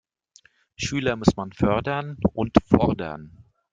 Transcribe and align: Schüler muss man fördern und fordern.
Schüler 0.75 1.15
muss 1.15 1.35
man 1.35 1.51
fördern 1.53 2.17
und 2.33 2.55
fordern. 2.67 3.37